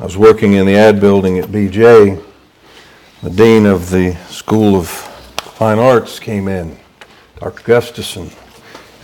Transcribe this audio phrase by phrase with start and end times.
[0.00, 2.24] I was working in the ad building at BJ.
[3.22, 6.78] The dean of the School of Fine Arts came in,
[7.38, 7.62] Dr.
[7.64, 8.30] Gustafson,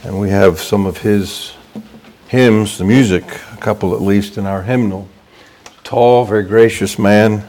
[0.04, 1.52] and we have some of his
[2.28, 5.06] hymns, the music, a couple at least, in our hymnal.
[5.84, 7.46] Tall, very gracious man,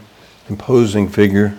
[0.50, 1.57] imposing figure.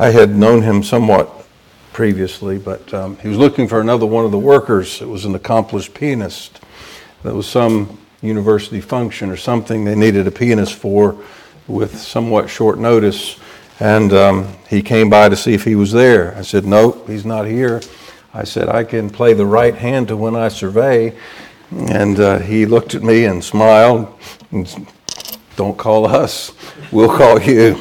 [0.00, 1.46] I had known him somewhat
[1.92, 5.00] previously, but um, he was looking for another one of the workers.
[5.00, 6.58] It was an accomplished pianist.
[7.22, 11.16] There was some university function or something they needed a pianist for
[11.68, 13.38] with somewhat short notice.
[13.78, 16.34] And um, he came by to see if he was there.
[16.36, 17.82] I said, No, he's not here.
[18.32, 21.16] I said, I can play the right hand to when I survey.
[21.70, 24.08] And uh, he looked at me and smiled.
[24.50, 24.88] And,
[25.56, 26.52] Don't call us,
[26.92, 27.76] we'll call you.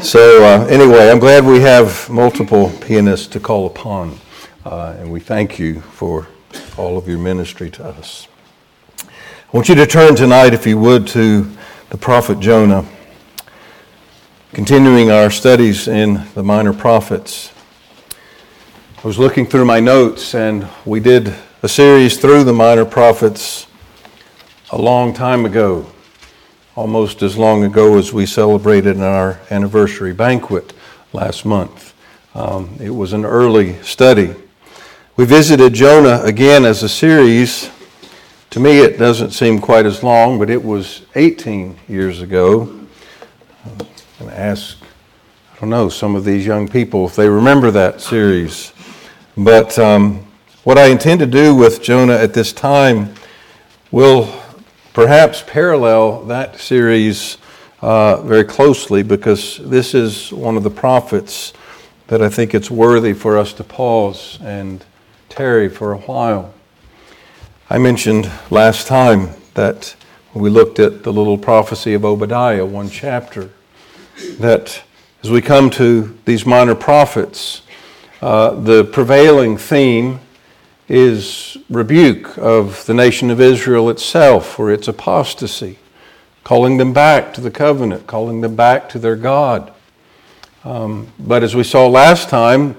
[0.00, 4.18] So, uh, anyway, I'm glad we have multiple pianists to call upon,
[4.66, 6.28] uh, and we thank you for
[6.76, 8.28] all of your ministry to us.
[9.52, 11.48] I want you to turn tonight, if you would, to
[11.90, 12.84] the prophet Jonah,
[14.52, 17.52] continuing our studies in the minor prophets.
[18.98, 23.68] I was looking through my notes, and we did a series through the minor prophets
[24.72, 25.86] a long time ago
[26.74, 30.72] almost as long ago as we celebrated our anniversary banquet
[31.12, 31.94] last month.
[32.34, 34.34] Um, it was an early study.
[35.16, 37.70] We visited Jonah again as a series.
[38.56, 42.62] To me, it doesn't seem quite as long, but it was 18 years ago.
[43.66, 43.76] I'm
[44.18, 44.78] going to ask,
[45.52, 48.72] I don't know, some of these young people if they remember that series.
[49.36, 50.26] But um,
[50.64, 53.12] what I intend to do with Jonah at this time
[53.90, 54.34] will
[54.94, 57.36] perhaps parallel that series
[57.82, 61.52] uh, very closely because this is one of the prophets
[62.06, 64.82] that I think it's worthy for us to pause and
[65.28, 66.54] tarry for a while.
[67.68, 69.96] I mentioned last time that
[70.32, 73.50] when we looked at the little prophecy of Obadiah, one chapter,
[74.38, 74.84] that
[75.24, 77.62] as we come to these minor prophets,
[78.22, 80.20] uh, the prevailing theme
[80.88, 85.80] is rebuke of the nation of Israel itself for its apostasy,
[86.44, 89.72] calling them back to the covenant, calling them back to their God.
[90.62, 92.76] Um, but as we saw last time,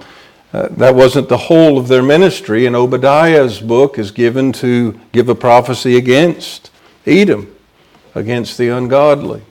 [0.53, 5.27] uh, that wasn't the whole of their ministry, and Obadiah's book is given to give
[5.27, 6.71] a prophecy against
[7.05, 7.53] Edom,
[8.15, 9.41] against the ungodly.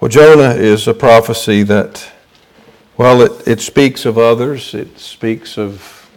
[0.00, 2.10] Well, Jonah is a prophecy that,
[2.96, 6.10] well, it, it speaks of others, it speaks of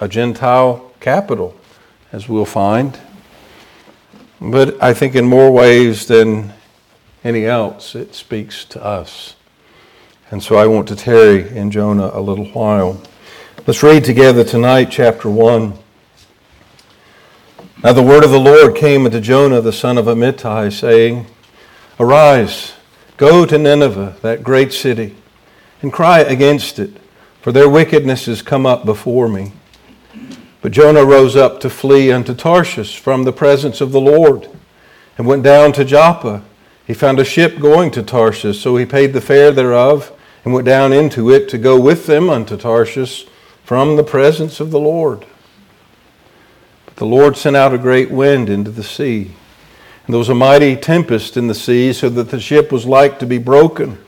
[0.00, 1.54] a Gentile capital,
[2.12, 2.98] as we'll find.
[4.40, 6.54] But I think in more ways than
[7.22, 9.36] any else, it speaks to us.
[10.32, 13.02] And so I want to tarry in Jonah a little while.
[13.66, 15.76] Let's read together tonight, chapter 1.
[17.82, 21.26] Now the word of the Lord came unto Jonah, the son of Amittai, saying,
[21.98, 22.74] Arise,
[23.16, 25.16] go to Nineveh, that great city,
[25.82, 26.92] and cry against it,
[27.42, 29.50] for their wickedness is come up before me.
[30.62, 34.48] But Jonah rose up to flee unto Tarshish from the presence of the Lord
[35.18, 36.44] and went down to Joppa.
[36.86, 40.66] He found a ship going to Tarshish, so he paid the fare thereof and went
[40.66, 43.26] down into it to go with them unto Tarshish
[43.64, 45.24] from the presence of the Lord.
[46.86, 49.32] But the Lord sent out a great wind into the sea,
[50.06, 53.18] and there was a mighty tempest in the sea, so that the ship was like
[53.18, 53.98] to be broken.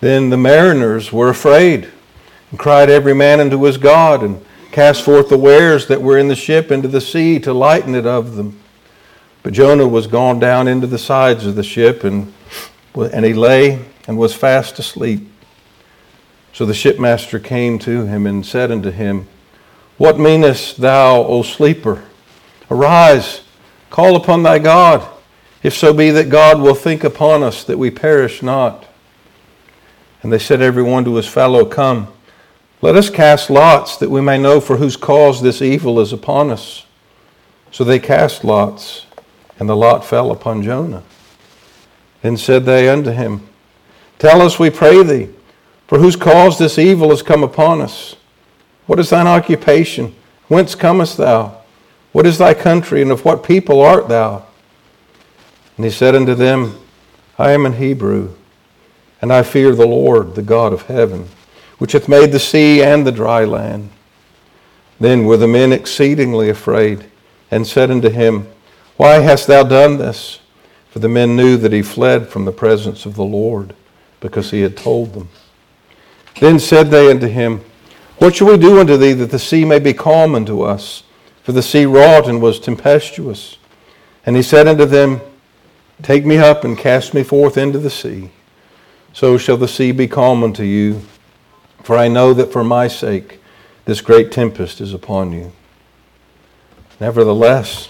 [0.00, 1.88] Then the mariners were afraid
[2.50, 6.28] and cried every man unto his God and cast forth the wares that were in
[6.28, 8.58] the ship into the sea to lighten it of them.
[9.42, 12.32] But Jonah was gone down into the sides of the ship, and,
[12.94, 15.28] and he lay and was fast asleep.
[16.52, 19.26] So the shipmaster came to him and said unto him,
[19.96, 22.02] What meanest thou, O sleeper?
[22.70, 23.42] Arise,
[23.90, 25.08] call upon thy God,
[25.62, 28.86] if so be that God will think upon us that we perish not.
[30.22, 32.08] And they said every one to his fellow, Come.
[32.80, 36.50] Let us cast lots that we may know for whose cause this evil is upon
[36.50, 36.84] us.
[37.70, 39.06] So they cast lots,
[39.58, 41.04] and the lot fell upon Jonah.
[42.22, 43.48] Then said they unto him,
[44.22, 45.30] Tell us, we pray thee,
[45.88, 48.14] for whose cause this evil is come upon us.
[48.86, 50.14] What is thine occupation?
[50.46, 51.56] Whence comest thou?
[52.12, 54.46] What is thy country, and of what people art thou?
[55.76, 56.78] And he said unto them,
[57.36, 58.36] I am an Hebrew,
[59.20, 61.28] and I fear the Lord, the God of heaven
[61.78, 63.90] which hath made the sea and the dry land.
[65.00, 67.06] Then were the men exceedingly afraid,
[67.50, 68.46] and said unto him,
[68.96, 70.38] Why hast thou done this?
[70.90, 73.74] For the men knew that he fled from the presence of the Lord,
[74.22, 75.28] because he had told them.
[76.40, 77.60] Then said they unto him,
[78.16, 81.02] What shall we do unto thee that the sea may be calm unto us?
[81.42, 83.58] For the sea wrought and was tempestuous.
[84.24, 85.20] And he said unto them,
[86.02, 88.30] Take me up and cast me forth into the sea.
[89.12, 91.02] So shall the sea be calm unto you,
[91.82, 93.40] for I know that for my sake
[93.84, 95.52] this great tempest is upon you.
[97.00, 97.88] Nevertheless,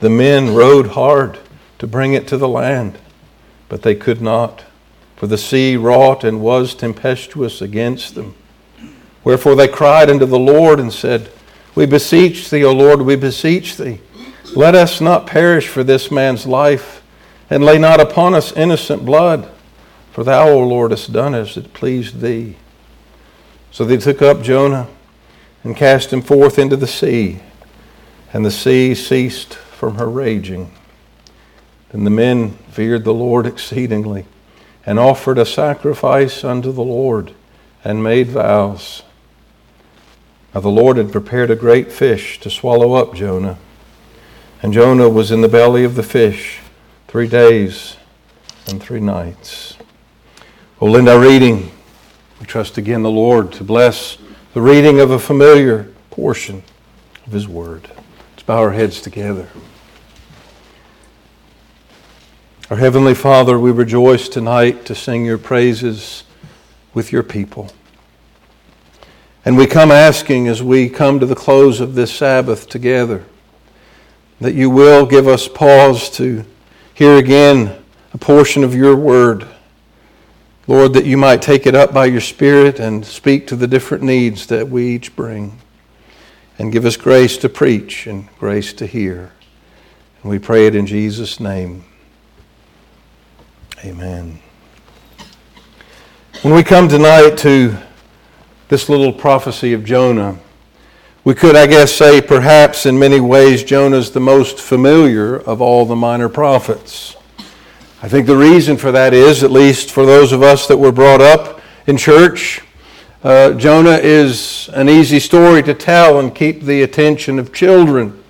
[0.00, 1.38] the men rowed hard
[1.78, 2.98] to bring it to the land,
[3.68, 4.64] but they could not,
[5.16, 8.34] for the sea wrought and was tempestuous against them.
[9.24, 11.30] Wherefore they cried unto the Lord and said,
[11.74, 14.00] We beseech thee, O Lord, we beseech thee,
[14.54, 17.02] let us not perish for this man's life,
[17.50, 19.50] and lay not upon us innocent blood,
[20.12, 22.56] for thou, O Lord, hast done as it pleased thee.
[23.70, 24.88] So they took up Jonah
[25.64, 27.40] and cast him forth into the sea,
[28.32, 30.70] and the sea ceased from her raging.
[31.90, 34.26] Then the men feared the Lord exceedingly,
[34.86, 37.34] and offered a sacrifice unto the Lord,
[37.84, 39.02] and made vows.
[40.54, 43.58] Now the Lord had prepared a great fish to swallow up Jonah.
[44.62, 46.60] And Jonah was in the belly of the fish
[47.08, 47.96] three days
[48.68, 49.76] and three nights.
[50.80, 51.72] We'll end our reading.
[52.40, 54.18] We trust again the Lord to bless
[54.54, 56.62] the reading of a familiar portion
[57.26, 57.88] of His Word.
[58.32, 59.48] Let's bow our heads together.
[62.68, 66.24] Our Heavenly Father, we rejoice tonight to sing your praises
[66.94, 67.70] with your people.
[69.44, 73.24] And we come asking as we come to the close of this Sabbath together
[74.40, 76.44] that you will give us pause to
[76.92, 77.80] hear again
[78.12, 79.46] a portion of your word.
[80.66, 84.02] Lord, that you might take it up by your Spirit and speak to the different
[84.02, 85.60] needs that we each bring.
[86.58, 89.30] And give us grace to preach and grace to hear.
[90.24, 91.84] And we pray it in Jesus' name.
[93.84, 94.40] Amen.
[96.40, 97.76] When we come tonight to
[98.68, 100.38] this little prophecy of Jonah,
[101.24, 105.84] we could, I guess, say perhaps in many ways Jonah's the most familiar of all
[105.84, 107.16] the minor prophets.
[108.02, 110.92] I think the reason for that is, at least for those of us that were
[110.92, 112.62] brought up in church,
[113.24, 118.24] uh, Jonah is an easy story to tell and keep the attention of children.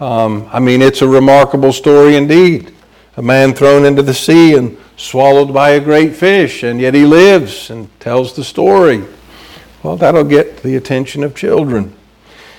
[0.00, 2.74] Um, I mean, it's a remarkable story indeed.
[3.16, 7.04] A man thrown into the sea and swallowed by a great fish, and yet he
[7.04, 9.04] lives and tells the story.
[9.82, 11.94] Well, that'll get the attention of children.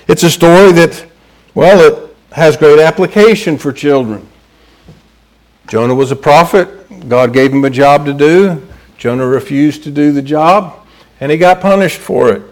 [0.06, 1.06] It's a story that,
[1.54, 4.28] well, it has great application for children.
[5.66, 7.08] Jonah was a prophet.
[7.08, 8.62] God gave him a job to do.
[8.98, 10.86] Jonah refused to do the job,
[11.20, 12.42] and he got punished for it.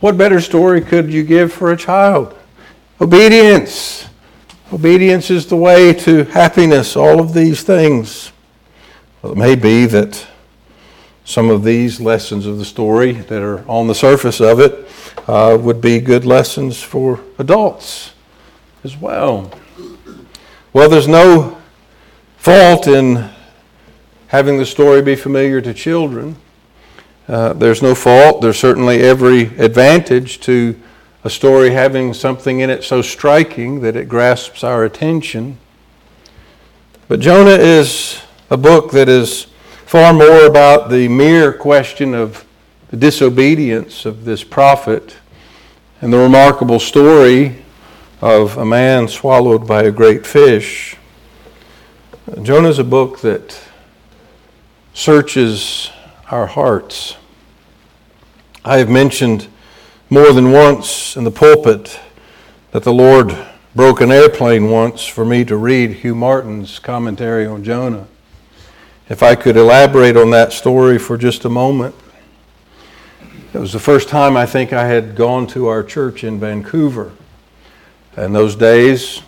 [0.00, 2.36] What better story could you give for a child?
[3.00, 4.06] Obedience.
[4.72, 8.32] Obedience is the way to happiness, all of these things.
[9.22, 10.26] Well, it may be that
[11.24, 14.88] some of these lessons of the story that are on the surface of it
[15.28, 18.12] uh, would be good lessons for adults
[18.82, 19.52] as well.
[20.72, 21.58] Well, there's no
[22.36, 23.30] fault in
[24.28, 26.34] having the story be familiar to children.
[27.28, 28.42] Uh, there's no fault.
[28.42, 30.80] There's certainly every advantage to
[31.24, 35.58] a story having something in it so striking that it grasps our attention.
[37.08, 38.20] But Jonah is
[38.50, 39.46] a book that is
[39.86, 42.44] far more about the mere question of
[42.88, 45.16] the disobedience of this prophet
[46.00, 47.64] and the remarkable story
[48.20, 50.96] of a man swallowed by a great fish.
[52.42, 53.60] Jonah is a book that
[54.94, 55.90] searches
[56.30, 57.16] our hearts.
[58.64, 59.48] I have mentioned
[60.08, 61.98] more than once in the pulpit
[62.70, 63.36] that the Lord
[63.74, 68.06] broke an airplane once for me to read Hugh Martin's commentary on Jonah.
[69.08, 71.94] If I could elaborate on that story for just a moment.
[73.52, 77.10] It was the first time I think I had gone to our church in Vancouver.
[78.16, 79.22] In those days,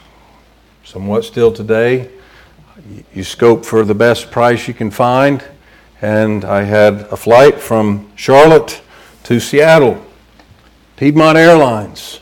[0.84, 2.08] somewhat still today,
[3.12, 5.44] you scope for the best price you can find.
[6.00, 8.80] And I had a flight from Charlotte
[9.24, 10.04] to Seattle,
[10.98, 12.18] Piedmont Airlines.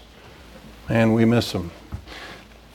[0.91, 1.71] And we miss them.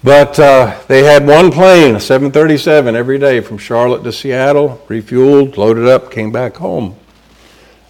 [0.03, 5.57] But uh, they had one plane, a 737, every day from Charlotte to Seattle, refueled,
[5.57, 6.95] loaded up, came back home.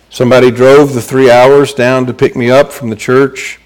[0.10, 3.62] Somebody drove the three hours down to pick me up from the church.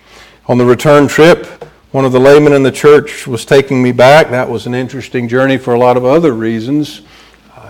[0.45, 1.47] On the return trip,
[1.89, 4.29] one of the laymen in the church was taking me back.
[4.29, 7.01] That was an interesting journey for a lot of other reasons.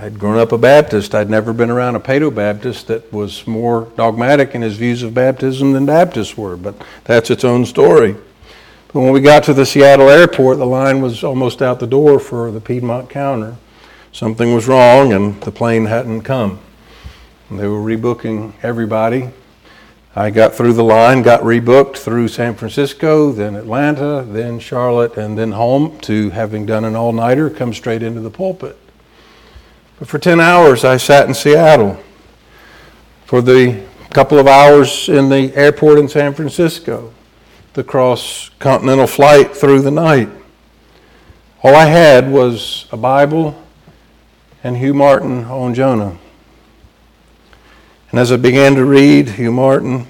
[0.05, 1.15] I'd grown up a Baptist.
[1.15, 5.15] I'd never been around a Paedo Baptist that was more dogmatic in his views of
[5.15, 8.15] baptism than Baptists were, but that's its own story.
[8.93, 12.19] But when we got to the Seattle airport, the line was almost out the door
[12.19, 13.55] for the Piedmont counter.
[14.11, 16.59] Something was wrong, and the plane hadn't come.
[17.49, 19.31] They were rebooking everybody.
[20.15, 25.35] I got through the line, got rebooked through San Francisco, then Atlanta, then Charlotte, and
[25.35, 28.77] then home to having done an all nighter, come straight into the pulpit.
[29.99, 31.97] But for 10 hours, I sat in Seattle.
[33.25, 37.13] For the couple of hours in the airport in San Francisco,
[37.73, 40.29] the cross continental flight through the night.
[41.61, 43.61] All I had was a Bible
[44.63, 46.17] and Hugh Martin on Jonah.
[48.09, 50.07] And as I began to read Hugh Martin,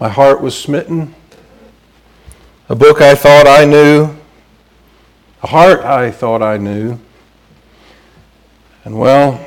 [0.00, 1.14] my heart was smitten.
[2.70, 4.16] A book I thought I knew,
[5.42, 6.98] a heart I thought I knew.
[8.84, 9.42] And well,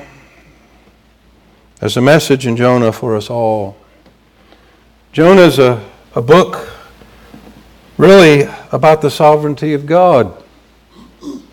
[1.79, 3.77] there's a message in Jonah for us all.
[5.11, 6.69] Jonah is a, a book
[7.97, 10.43] really about the sovereignty of God.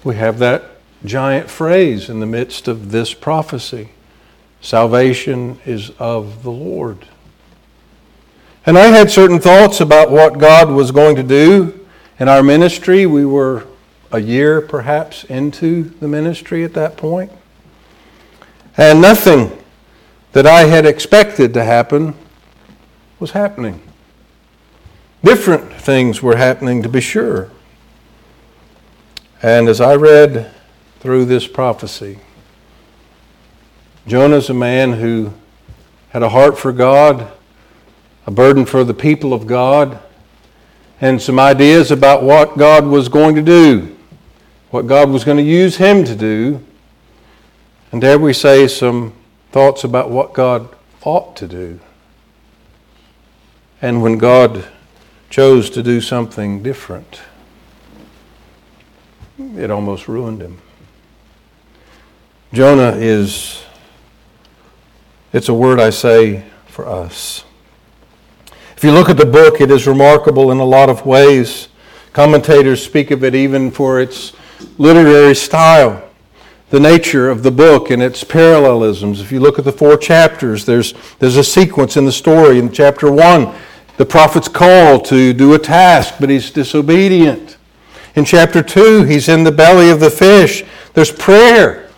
[0.03, 0.65] We have that
[1.05, 3.91] giant phrase in the midst of this prophecy.
[4.63, 7.07] Salvation is of the Lord.
[8.65, 11.87] And I had certain thoughts about what God was going to do
[12.19, 13.05] in our ministry.
[13.05, 13.67] We were
[14.11, 17.31] a year perhaps into the ministry at that point.
[18.77, 19.57] And nothing
[20.33, 22.15] that I had expected to happen
[23.21, 23.81] was happening.
[25.23, 27.51] Different things were happening, to be sure.
[29.43, 30.51] And as I read
[31.01, 32.19] through this prophecy,
[34.07, 35.33] Jonah's a man who
[36.11, 37.31] had a heart for God,
[38.27, 39.99] a burden for the people of God,
[41.01, 43.97] and some ideas about what God was going to do,
[44.71, 46.61] what God was going to use him to do.
[47.95, 49.13] And dare we say some
[49.53, 50.69] thoughts about what God
[51.05, 51.79] ought to do.
[53.81, 54.67] And when God
[55.31, 57.21] chose to do something different,
[59.39, 60.61] it almost ruined him.
[62.53, 63.63] Jonah is
[65.33, 67.45] it's a word I say for us.
[68.77, 71.69] If you look at the book, it is remarkable in a lot of ways.
[72.13, 74.33] Commentators speak of it even for its
[74.79, 76.03] literary style,
[76.75, 79.21] the nature of the book and its parallelisms.
[79.21, 82.59] If you look at the four chapters, there's, there's a sequence in the story.
[82.59, 83.55] In chapter one,
[83.97, 87.59] the prophet's called to do a task, but he's disobedient.
[88.17, 90.65] In chapter 2, he's in the belly of the fish.
[90.95, 91.91] There's prayer.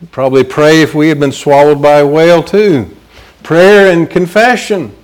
[0.00, 2.96] We'd probably pray if we had been swallowed by a whale, too.
[3.42, 4.96] Prayer and confession.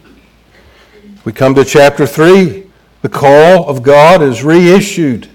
[1.26, 2.66] We come to chapter 3.
[3.02, 5.28] The call of God is reissued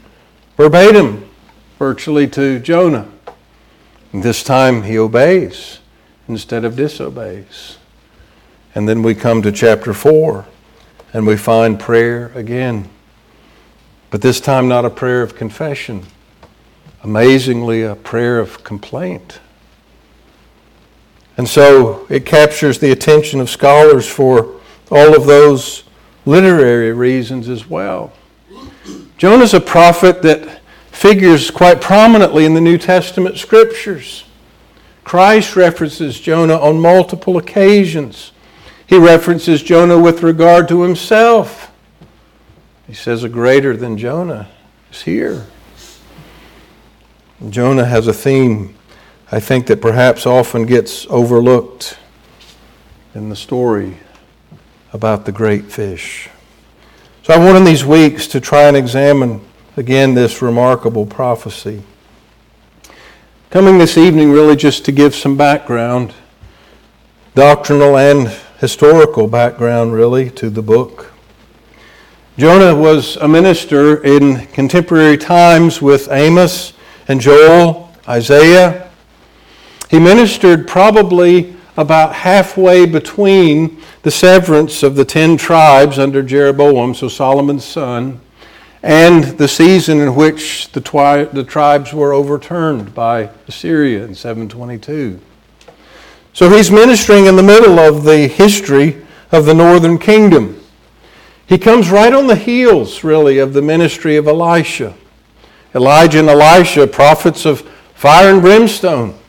[0.56, 1.30] verbatim,
[1.78, 3.12] virtually to Jonah.
[4.18, 5.78] And this time he obeys
[6.28, 7.78] instead of disobeys.
[8.74, 10.44] And then we come to chapter 4
[11.14, 12.90] and we find prayer again.
[14.10, 16.04] But this time, not a prayer of confession,
[17.04, 19.40] amazingly, a prayer of complaint.
[21.38, 24.60] And so it captures the attention of scholars for
[24.90, 25.84] all of those
[26.26, 28.12] literary reasons as well.
[29.20, 30.47] Jonah's a prophet that
[30.98, 34.24] figures quite prominently in the New Testament scriptures.
[35.04, 38.32] Christ references Jonah on multiple occasions.
[38.88, 41.72] He references Jonah with regard to himself.
[42.88, 44.50] He says, A greater than Jonah
[44.92, 45.46] is here.
[47.50, 48.74] Jonah has a theme
[49.30, 51.98] I think that perhaps often gets overlooked
[53.14, 53.98] in the story
[54.94, 56.30] about the great fish.
[57.24, 59.47] So I want in these weeks to try and examine
[59.78, 61.84] again this remarkable prophecy.
[63.52, 66.16] Coming this evening, really just to give some background,
[67.36, 71.14] doctrinal and historical background, really, to the book.
[72.40, 76.74] Jonah was a minister in contemporary times with Amos
[77.08, 78.90] and Joel, Isaiah,
[79.92, 87.08] he ministered probably about halfway between the severance of the ten tribes under Jeroboam, so
[87.08, 88.20] Solomon's son,
[88.88, 95.20] and the season in which the, twi- the tribes were overturned by Assyria in 722.
[96.32, 100.62] So he's ministering in the middle of the history of the northern kingdom.
[101.48, 104.96] He comes right on the heels, really, of the ministry of Elisha.
[105.76, 109.20] Elijah and Elisha, prophets of fire and brimstone.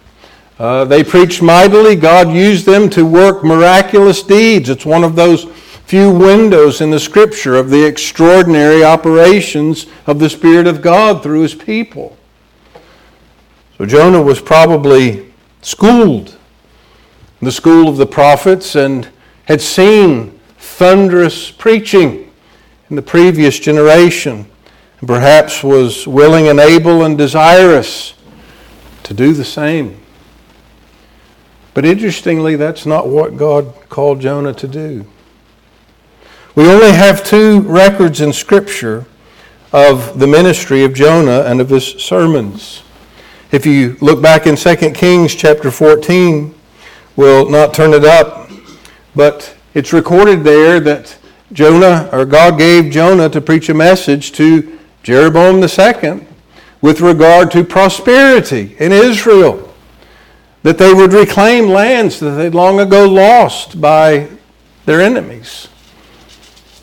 [0.60, 1.96] Uh, they preached mightily.
[1.96, 4.68] God used them to work miraculous deeds.
[4.68, 5.46] It's one of those
[5.88, 11.40] few windows in the scripture of the extraordinary operations of the Spirit of God through
[11.40, 12.14] his people.
[13.78, 16.36] So Jonah was probably schooled
[17.40, 19.08] in the school of the prophets and
[19.46, 22.30] had seen thunderous preaching
[22.90, 24.46] in the previous generation
[25.00, 28.12] and perhaps was willing and able and desirous
[29.04, 29.98] to do the same.
[31.72, 35.06] But interestingly, that's not what God called Jonah to do.
[36.58, 39.06] We only have two records in Scripture
[39.72, 42.82] of the ministry of Jonah and of his sermons.
[43.52, 46.52] If you look back in 2 Kings chapter 14,
[47.14, 48.50] we'll not turn it up,
[49.14, 51.16] but it's recorded there that
[51.52, 56.26] Jonah, or God gave Jonah to preach a message to Jeroboam II
[56.80, 59.72] with regard to prosperity in Israel,
[60.64, 64.26] that they would reclaim lands that they'd long ago lost by
[64.86, 65.68] their enemies.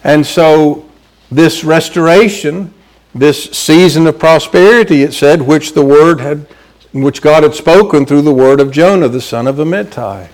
[0.06, 0.88] And so,
[1.32, 2.72] this restoration,
[3.16, 6.46] this season of prosperity, it said, which the word had,
[6.94, 10.30] which God had spoken through the word of Jonah, the son of Amittai.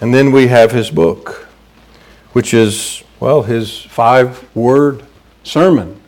[0.00, 1.46] And then we have his book,
[2.32, 5.04] which is, well, his five word
[5.42, 6.00] sermon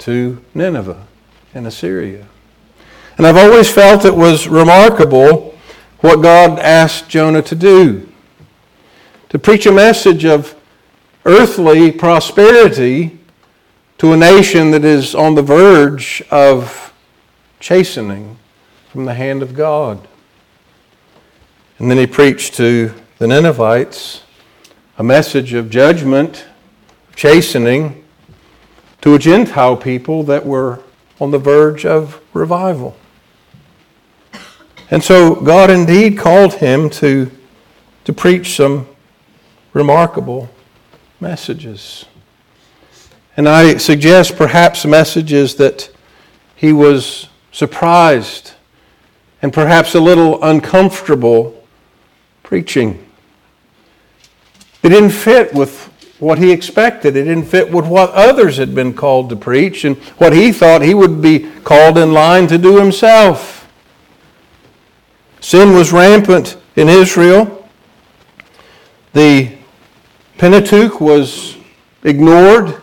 [0.00, 1.06] to Nineveh
[1.54, 2.26] and Assyria.
[3.16, 5.58] And I've always felt it was remarkable
[6.00, 8.12] what God asked Jonah to do
[9.30, 10.54] to preach a message of
[11.28, 13.18] earthly prosperity
[13.98, 16.94] to a nation that is on the verge of
[17.60, 18.38] chastening
[18.90, 20.08] from the hand of God.
[21.78, 24.22] And then he preached to the Ninevites
[24.96, 26.46] a message of judgment,
[27.14, 28.02] chastening
[29.02, 30.80] to a Gentile people that were
[31.20, 32.96] on the verge of revival.
[34.90, 37.30] And so God indeed called him to,
[38.04, 38.86] to preach some
[39.74, 40.48] remarkable
[41.20, 42.04] messages.
[43.36, 45.90] And I suggest perhaps messages that
[46.56, 48.52] he was surprised
[49.42, 51.64] and perhaps a little uncomfortable
[52.42, 53.04] preaching.
[54.82, 55.84] It didn't fit with
[56.18, 57.16] what he expected.
[57.16, 60.82] It didn't fit with what others had been called to preach and what he thought
[60.82, 63.70] he would be called in line to do himself.
[65.40, 67.68] Sin was rampant in Israel.
[69.12, 69.57] The
[70.38, 71.56] Pentateuch was
[72.04, 72.80] ignored.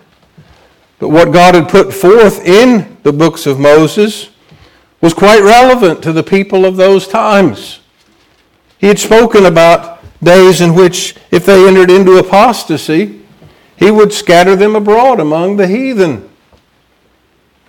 [1.00, 4.30] But what God had put forth in the books of Moses
[5.02, 7.80] was quite relevant to the people of those times.
[8.78, 13.22] He had spoken about days in which, if they entered into apostasy,
[13.77, 16.29] he would scatter them abroad among the heathen.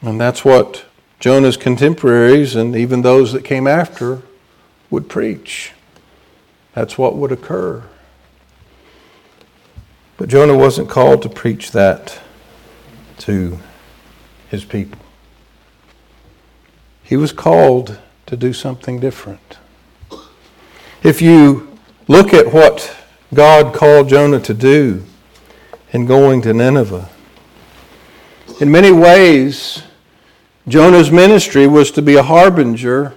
[0.00, 0.84] And that's what
[1.18, 4.22] Jonah's contemporaries and even those that came after
[4.88, 5.72] would preach.
[6.74, 7.82] That's what would occur.
[10.16, 12.20] But Jonah wasn't called to preach that
[13.18, 13.58] to
[14.48, 15.00] his people.
[17.02, 19.58] He was called to do something different.
[21.02, 22.96] If you look at what
[23.32, 25.04] God called Jonah to do
[25.92, 27.08] in going to Nineveh,
[28.60, 29.82] in many ways,
[30.66, 33.14] Jonah's ministry was to be a harbinger,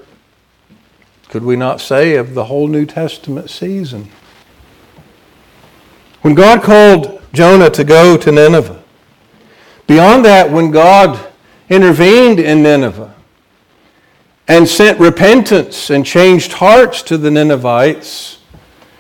[1.30, 4.12] could we not say, of the whole New Testament season.
[6.22, 8.84] When God called Jonah to go to Nineveh,
[9.88, 11.20] beyond that, when God
[11.70, 13.14] intervened in Nineveh
[14.48, 18.40] and sent repentance and changed hearts to the Ninevites,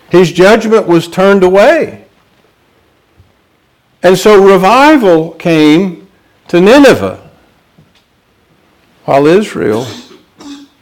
[0.09, 2.05] his judgment was turned away.
[4.01, 6.07] And so revival came
[6.47, 7.29] to Nineveh
[9.05, 9.85] while Israel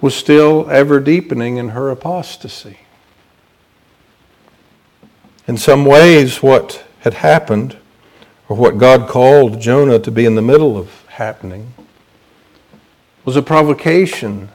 [0.02, 2.78] was still ever deepening in her apostasy.
[5.48, 7.78] In some ways, what had happened,
[8.50, 11.74] or what God called Jonah to be in the middle of happening,
[13.24, 14.50] was a provocation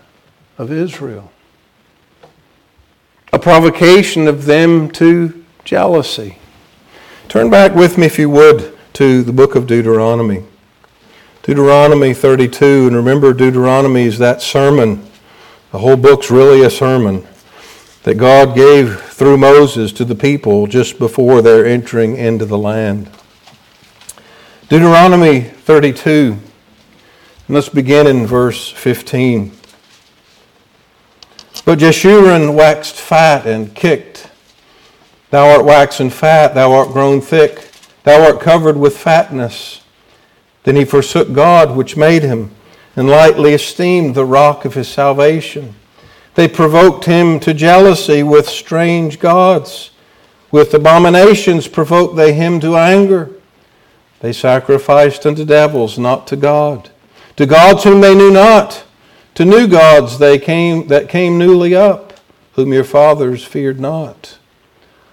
[0.59, 1.33] of Israel,
[3.33, 6.37] a provocation of them to jealousy.
[7.27, 10.45] Turn back with me, if you would, to the book of Deuteronomy.
[11.43, 15.07] Deuteronomy 32, and remember, Deuteronomy is that sermon.
[15.71, 17.27] The whole book's really a sermon
[18.03, 23.09] that God gave through Moses to the people just before they're entering into the land.
[24.69, 26.37] Deuteronomy 32,
[27.47, 29.53] and let's begin in verse 15.
[31.65, 34.29] But Jeshurun waxed fat and kicked.
[35.31, 37.71] Thou art waxen fat, thou art grown thick,
[38.03, 39.83] thou art covered with fatness.
[40.65, 42.51] Then he forsook God which made him,
[42.97, 45.75] and lightly esteemed the rock of his salvation.
[46.35, 49.91] They provoked him to jealousy with strange gods.
[50.51, 53.31] With abominations provoked they him to anger.
[54.21, 56.91] They sacrificed unto devils, not to God.
[57.37, 58.85] To gods whom they knew not.
[59.35, 62.21] To new gods they came that came newly up,
[62.53, 64.39] whom your fathers feared not.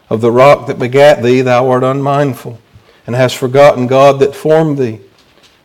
[0.09, 2.59] Of the rock that begat thee thou art unmindful,
[3.07, 4.99] and hast forgotten God that formed thee.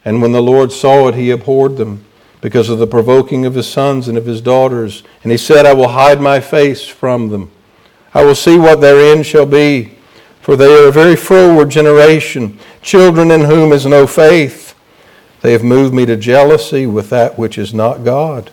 [0.05, 2.05] And when the Lord saw it, he abhorred them
[2.45, 5.03] because of the provoking of his sons and of his daughters.
[5.23, 7.51] And he said, I will hide my face from them.
[8.13, 9.95] I will see what their end shall be,
[10.43, 14.75] for they are a very froward generation, children in whom is no faith.
[15.41, 18.51] They have moved me to jealousy with that which is not God.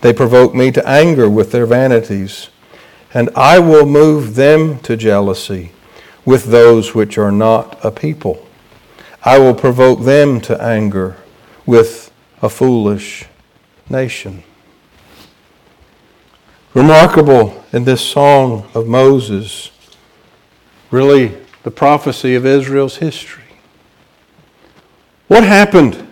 [0.00, 2.48] They provoke me to anger with their vanities.
[3.12, 5.72] And I will move them to jealousy
[6.24, 8.48] with those which are not a people.
[9.22, 11.18] I will provoke them to anger
[11.66, 12.07] with
[12.42, 13.26] a foolish
[13.88, 14.42] nation.
[16.74, 19.70] Remarkable in this song of Moses,
[20.90, 23.44] really the prophecy of Israel's history.
[25.26, 26.06] What happened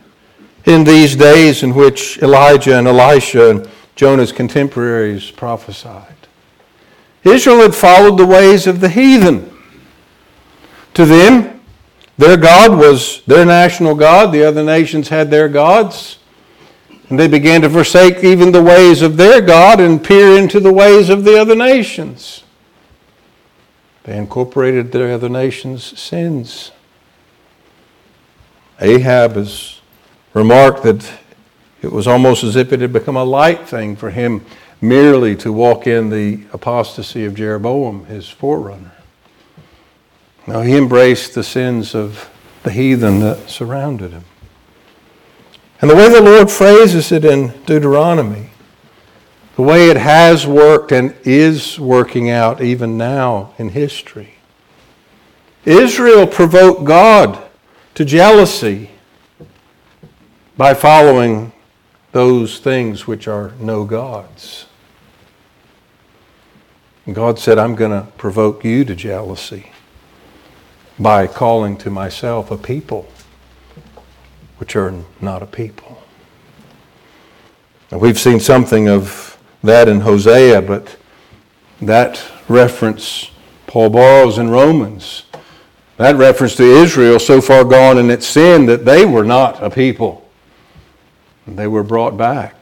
[0.65, 6.15] in these days in which Elijah and Elisha and Jonah's contemporaries prophesied?
[7.25, 9.53] Israel had followed the ways of the heathen.
[10.95, 11.56] To them,
[12.19, 14.33] their God was their national God.
[14.33, 16.19] The other nations had their gods.
[17.09, 20.73] And they began to forsake even the ways of their God and peer into the
[20.73, 22.43] ways of the other nations.
[24.05, 26.73] They incorporated the other nations' sins.
[28.81, 29.81] Ahab has
[30.35, 31.11] remarked that
[31.83, 34.45] it was almost as if it had become a light thing for him
[34.81, 38.96] merely to walk in the apostasy of Jeroboam, his forerunner.
[40.47, 42.31] No, he embraced the sins of
[42.63, 44.25] the heathen that surrounded him.
[45.81, 48.51] And the way the Lord phrases it in Deuteronomy,
[49.57, 54.35] the way it has worked and is working out even now in history.
[55.65, 57.43] Israel provoked God
[57.95, 58.91] to jealousy
[60.57, 61.53] by following
[62.13, 64.67] those things which are no gods.
[67.05, 69.73] And God said, I'm going to provoke you to jealousy
[70.99, 73.07] by calling to myself a people
[74.59, 76.03] which are not a people.
[77.93, 80.97] Now, we've seen something of that in Hosea, but
[81.81, 83.31] that reference
[83.67, 85.25] Paul borrows in Romans.
[85.99, 89.71] That reference to Israel so far gone in its sin that they were not a
[89.71, 90.29] people.
[91.47, 92.55] They were brought back.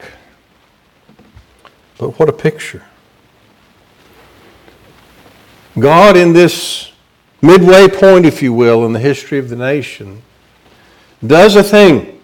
[1.98, 2.84] But what a picture.
[5.78, 6.92] God, in this
[7.44, 10.22] midway point, if you will, in the history of the nation,
[11.26, 12.20] does a thing,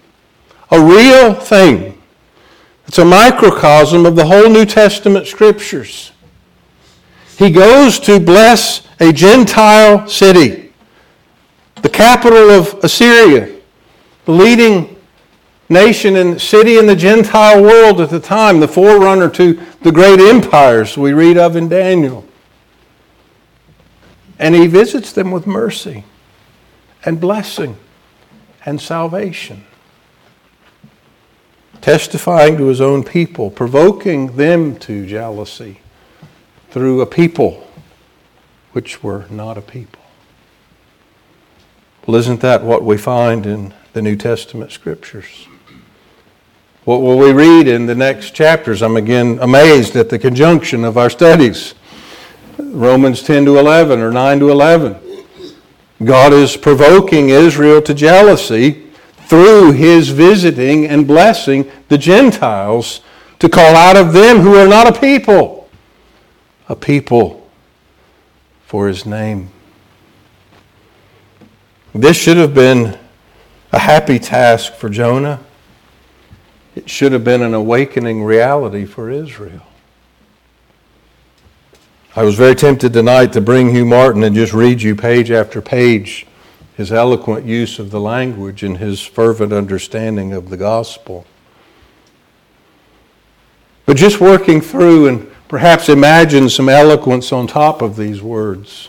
[0.71, 2.01] a real thing.
[2.87, 6.13] It's a microcosm of the whole New Testament scriptures.
[7.39, 10.73] He goes to bless a Gentile city,
[11.83, 13.57] the capital of Assyria,
[14.25, 14.97] the leading
[15.69, 20.21] nation and city in the Gentile world at the time, the forerunner to the great
[20.21, 22.27] empires we read of in Daniel.
[24.41, 26.05] And he visits them with mercy
[27.05, 27.77] and blessing
[28.65, 29.65] and salvation.
[31.83, 35.81] Testifying to his own people, provoking them to jealousy
[36.71, 37.69] through a people
[38.73, 40.03] which were not a people.
[42.07, 45.47] Well, isn't that what we find in the New Testament scriptures?
[46.85, 48.81] What will we read in the next chapters?
[48.81, 51.75] I'm again amazed at the conjunction of our studies.
[52.63, 54.97] Romans 10 to 11 or 9 to 11.
[56.03, 58.87] God is provoking Israel to jealousy
[59.27, 63.01] through his visiting and blessing the Gentiles
[63.39, 65.69] to call out of them who are not a people,
[66.69, 67.49] a people
[68.67, 69.51] for his name.
[71.95, 72.99] This should have been
[73.73, 75.41] a happy task for Jonah.
[76.75, 79.67] It should have been an awakening reality for Israel.
[82.17, 85.63] I was very tempted tonight to bring Hugh Martin and just read you page after
[85.63, 86.27] page
[86.77, 91.25] his eloquent use of the language and his fervent understanding of the gospel.
[93.87, 98.89] But just working through and perhaps imagine some eloquence on top of these words.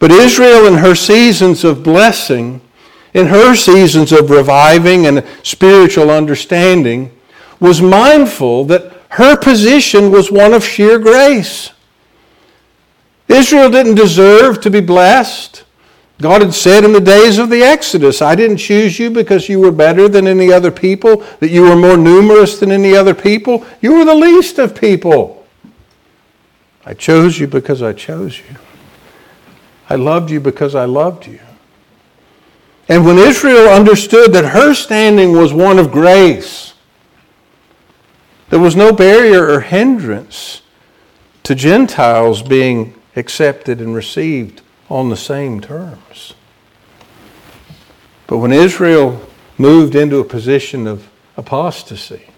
[0.00, 2.60] But Israel, in her seasons of blessing,
[3.14, 7.16] in her seasons of reviving and spiritual understanding,
[7.60, 11.70] was mindful that her position was one of sheer grace.
[13.28, 15.64] Israel didn't deserve to be blessed.
[16.20, 19.60] God had said in the days of the Exodus, I didn't choose you because you
[19.60, 23.64] were better than any other people, that you were more numerous than any other people.
[23.80, 25.46] You were the least of people.
[26.84, 28.56] I chose you because I chose you.
[29.88, 31.40] I loved you because I loved you.
[32.88, 36.74] And when Israel understood that her standing was one of grace,
[38.48, 40.62] there was no barrier or hindrance
[41.44, 46.34] to Gentiles being accepted and received on the same terms.
[48.26, 49.20] But when Israel
[49.58, 52.28] moved into a position of apostasy,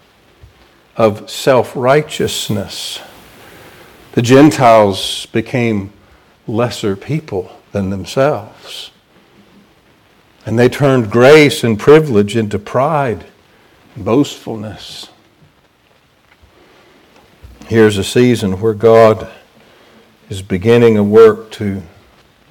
[0.95, 2.99] of self righteousness.
[4.13, 5.93] The Gentiles became
[6.47, 8.91] lesser people than themselves.
[10.45, 13.25] And they turned grace and privilege into pride
[13.95, 15.09] and boastfulness.
[17.67, 19.31] Here's a season where God
[20.31, 21.83] is beginning a work to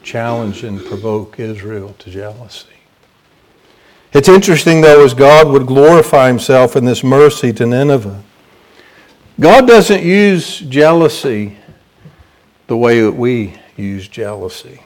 [0.02, 2.68] challenge and provoke Israel to jealousy.
[4.12, 8.22] It's interesting, though, as God would glorify himself in this mercy to Nineveh.
[9.40, 11.56] God doesn't use jealousy
[12.66, 14.82] the way that we use jealousy.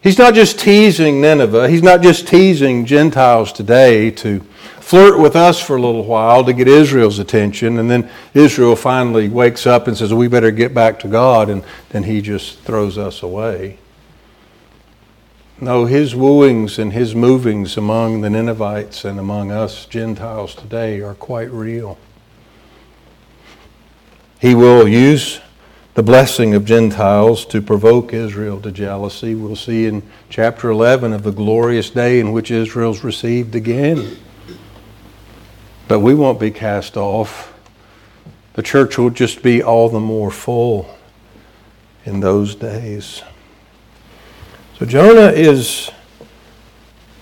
[0.00, 4.42] He's not just teasing Nineveh, he's not just teasing Gentiles today to
[4.80, 9.28] flirt with us for a little while to get Israel's attention, and then Israel finally
[9.28, 12.98] wakes up and says, We better get back to God, and then he just throws
[12.98, 13.78] us away.
[15.60, 21.14] No, his wooings and his movings among the Ninevites and among us Gentiles today are
[21.14, 21.96] quite real.
[24.40, 25.40] He will use
[25.94, 29.36] the blessing of Gentiles to provoke Israel to jealousy.
[29.36, 34.18] We'll see in chapter 11 of the glorious day in which Israel's received again.
[35.86, 37.52] But we won't be cast off.
[38.54, 40.94] The church will just be all the more full
[42.04, 43.22] in those days.
[44.78, 45.90] So Jonah is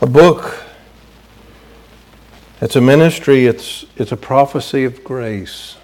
[0.01, 0.63] a book.
[2.61, 5.77] It's a ministry, it's, it's a prophecy of grace.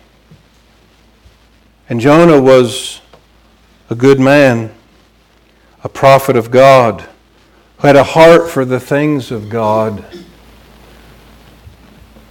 [1.88, 3.00] And Jonah was
[3.90, 4.74] a good man,
[5.82, 7.08] a prophet of God,
[7.78, 10.04] who had a heart for the things of God.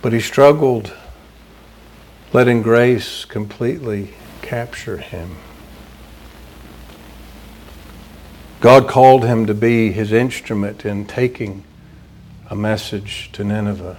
[0.01, 0.93] But he struggled
[2.33, 5.38] letting grace completely capture him.
[8.60, 11.63] God called him to be his instrument in taking
[12.49, 13.97] a message to Nineveh.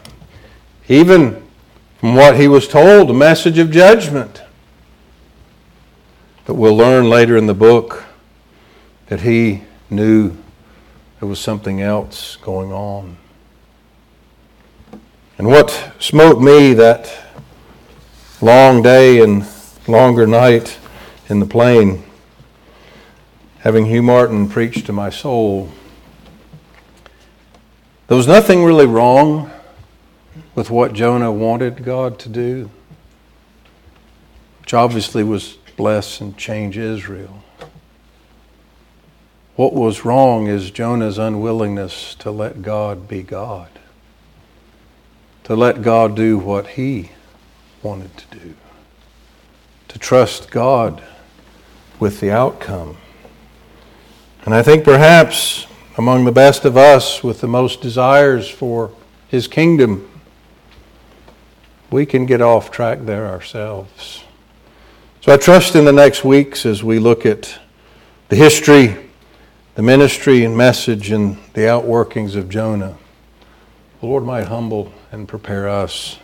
[0.88, 1.42] Even
[2.00, 4.42] from what he was told, a message of judgment.
[6.44, 8.04] But we'll learn later in the book
[9.06, 10.36] that he knew
[11.20, 13.16] there was something else going on.
[15.38, 17.10] And what smote me that
[18.40, 19.46] long day and
[19.86, 20.76] longer night
[21.28, 22.02] in the plane,
[23.60, 25.70] having Hugh Martin preach to my soul,
[28.08, 29.50] there was nothing really wrong
[30.56, 32.68] with what Jonah wanted God to do,
[34.60, 37.44] which obviously was bless and change Israel.
[39.54, 43.68] What was wrong is Jonah's unwillingness to let God be God,
[45.48, 47.10] to let God do what he
[47.82, 48.54] wanted to do,
[49.88, 51.02] to trust God
[51.98, 52.98] with the outcome.
[54.44, 58.90] And I think perhaps among the best of us with the most desires for
[59.28, 60.10] his kingdom,
[61.90, 64.24] we can get off track there ourselves.
[65.22, 67.58] So I trust in the next weeks as we look at
[68.28, 68.98] the history,
[69.76, 72.98] the ministry and message, and the outworkings of Jonah,
[74.00, 76.18] the Lord might humble and prepare us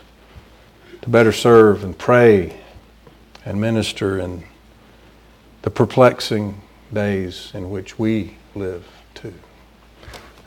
[1.03, 2.61] to better serve and pray
[3.45, 4.45] and minister in
[5.63, 6.61] the perplexing
[6.93, 9.35] days in which we live too.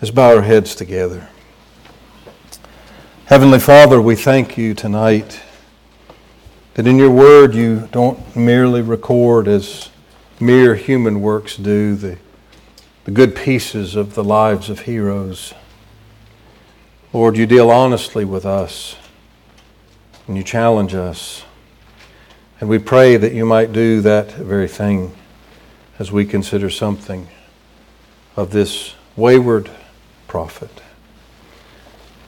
[0.01, 1.27] Let's bow our heads together.
[3.25, 5.41] Heavenly Father, we thank you tonight
[6.75, 9.89] that in your word you don't merely record as
[10.39, 12.17] mere human works do the,
[13.05, 15.53] the good pieces of the lives of heroes.
[17.13, 18.97] Lord, you deal honestly with us
[20.27, 21.43] and you challenge us.
[22.59, 25.15] And we pray that you might do that very thing
[25.99, 27.27] as we consider something
[28.35, 29.71] of this wayward
[30.27, 30.81] prophet.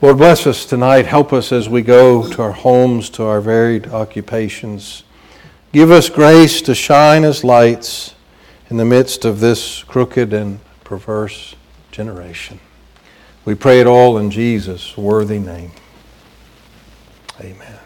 [0.02, 1.06] Lord, bless us tonight.
[1.06, 5.04] Help us as we go to our homes, to our varied occupations.
[5.74, 8.16] Give us grace to shine as lights
[8.70, 11.56] in the midst of this crooked and perverse
[11.92, 12.62] generation.
[13.46, 15.72] We pray it all in Jesus' worthy name.
[17.40, 17.79] Amen.